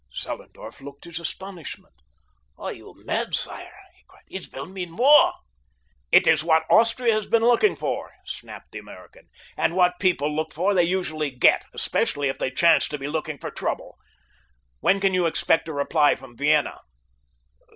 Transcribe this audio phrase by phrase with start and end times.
[0.11, 1.93] Zellerndorf looked his astonishment.
[2.57, 4.23] "Are you mad, sire?" he cried.
[4.31, 5.33] "It will mean war!"
[6.11, 10.53] "It is what Austria has been looking for," snapped the American, "and what people look
[10.55, 13.99] for they usually get, especially if they chance to be looking for trouble.
[14.79, 16.79] When can you expect a reply from Vienna?"